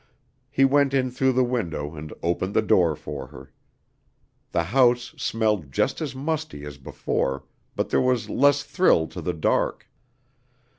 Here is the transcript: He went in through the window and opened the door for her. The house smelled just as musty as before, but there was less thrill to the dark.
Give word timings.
He 0.49 0.65
went 0.65 0.95
in 0.95 1.11
through 1.11 1.33
the 1.33 1.43
window 1.43 1.93
and 1.95 2.11
opened 2.23 2.55
the 2.55 2.63
door 2.63 2.95
for 2.95 3.27
her. 3.27 3.51
The 4.51 4.63
house 4.63 5.13
smelled 5.15 5.71
just 5.71 6.01
as 6.01 6.15
musty 6.15 6.65
as 6.65 6.79
before, 6.79 7.43
but 7.75 7.91
there 7.91 8.01
was 8.01 8.27
less 8.27 8.63
thrill 8.63 9.05
to 9.09 9.21
the 9.21 9.33
dark. 9.35 9.87